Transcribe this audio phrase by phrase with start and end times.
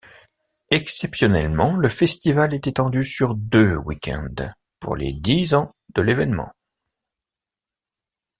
[0.71, 4.33] Exceptionnellement, le festival est étendu sur deux week-ends
[4.79, 6.51] pour les dix ans de l’événement.